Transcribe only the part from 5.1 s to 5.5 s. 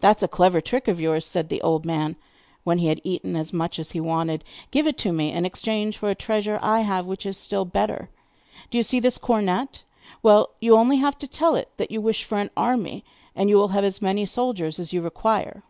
me in